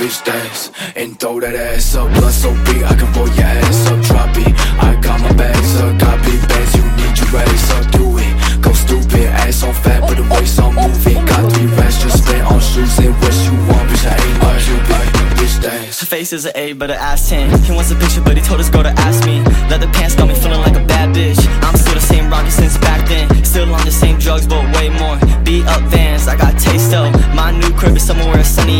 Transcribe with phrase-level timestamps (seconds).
[0.00, 2.08] bitch dance and throw that ass up.
[2.16, 4.00] Blood so big, I can roll your ass up.
[4.08, 5.92] Drop it, I got my bags up.
[6.24, 7.84] Big bags, you need your raise up.
[7.92, 8.32] Do it,
[8.64, 9.28] go stupid.
[9.44, 11.20] Ass on fat, but the waist on moving.
[11.28, 14.08] Got three racks just spent on shoes and what you want, bitch.
[14.08, 15.08] I ain't no Cupid.
[15.36, 16.00] Bitch dance.
[16.00, 17.60] Her face is an A, but her ass 10.
[17.64, 19.44] He wants a picture, but he told his girl to ask me.
[19.68, 21.40] Leather pants got me feeling like a bad bitch.
[21.60, 23.28] I'm still the same rocket since back then.
[23.44, 25.18] Still on the same drugs, but way more.
[25.44, 27.10] Beat up vans, I got taste though.
[27.34, 28.29] My new crib is somewhere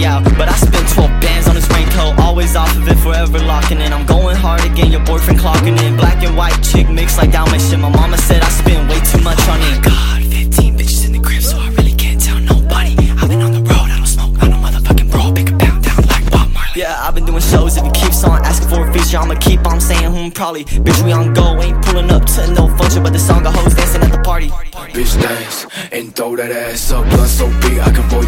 [0.00, 0.24] where out.
[0.36, 2.18] But I spent 12 bands on this raincoat.
[2.18, 3.92] Always off of it, forever locking in.
[3.92, 5.96] I'm going hard again, your boyfriend clocking in.
[5.96, 7.80] Black and white chick mixed like Dalmatian.
[7.80, 9.82] My mama said I spend way too much on it.
[9.82, 12.94] God, 15 bitches in the crib, so I really can't tell nobody.
[13.20, 15.32] I've been on the road, I don't smoke, I don't motherfucking roll.
[15.32, 16.80] Pick a pound down like Bob Marley.
[16.80, 17.76] Yeah, I've been doing shows.
[17.76, 20.64] If it keeps on asking for a feature, I'ma keep on saying hmm, probably.
[20.64, 23.74] Bitch, we on go, ain't pulling up to no function, but the song got hoes
[23.74, 24.48] dancing at the party.
[24.96, 27.04] Bitch dance and throw that ass up.
[27.10, 28.24] Blood so big, I can roll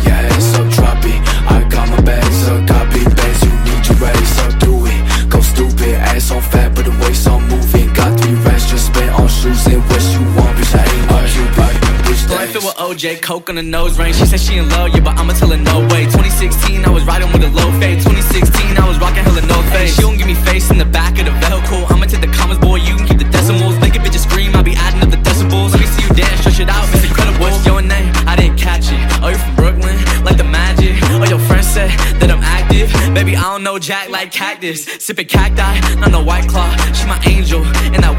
[12.93, 14.13] OJ, coke on the nose ring.
[14.13, 16.05] She said she in love, yeah, but I'ma tell her no way.
[16.13, 18.05] 2016, I was riding with a low fade.
[18.05, 19.97] 2016, I was rocking hella no face.
[19.97, 21.89] She don't give me face in the back of the vehicle.
[21.89, 23.81] I'ma take the commas, boy, you can keep the decimals.
[23.81, 25.73] Make a bitch scream, I'll be adding up the decibels.
[25.73, 27.41] Let me see you dance, stretch it out, it's incredible.
[27.41, 28.13] What's your name?
[28.29, 29.01] I didn't catch it.
[29.25, 30.93] Oh, you from Brooklyn, like the magic.
[31.17, 31.89] Oh, your friend said
[32.21, 32.93] that I'm active.
[33.15, 34.85] Baby, I don't know Jack like cactus.
[35.01, 36.69] Sipping cacti, not no white claw.
[36.93, 38.12] She my angel and white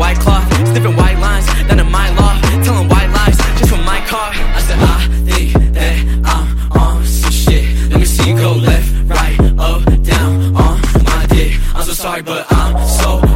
[12.04, 13.33] sorry, but I'm so